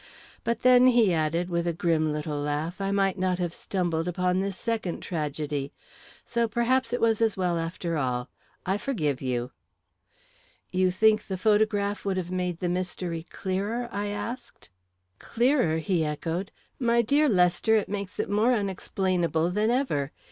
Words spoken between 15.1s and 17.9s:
"Clearer?" he echoed. "My dear Lester, it